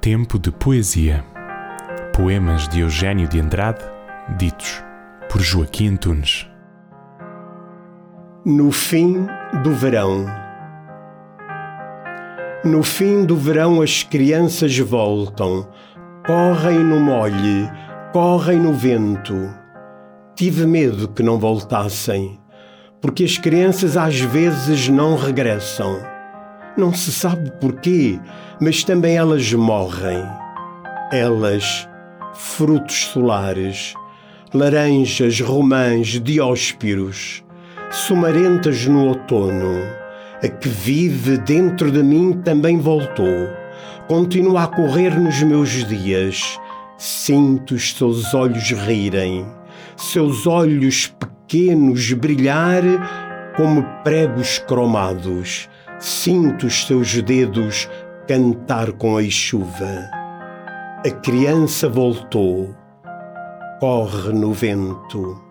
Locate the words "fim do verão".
8.72-10.24, 12.82-13.82